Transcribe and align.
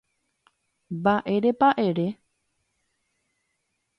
Mba'érepa 0.95 1.69
ere 1.87 2.07